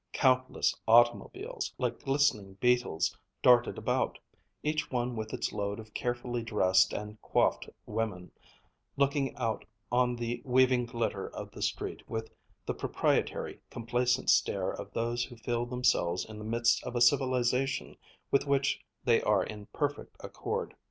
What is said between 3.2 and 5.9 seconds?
darted about, each one with its load